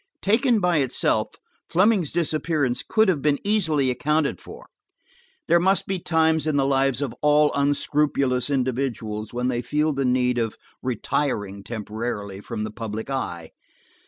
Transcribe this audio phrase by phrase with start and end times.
[0.23, 1.35] Taken by itself,
[1.69, 4.65] Fleming's disappearance could have been easily accounted for.
[5.47, 10.03] There must be times in the lives of all unscrupulous individuals when they feel the
[10.03, 13.51] need of retiring temporarily from the public eye.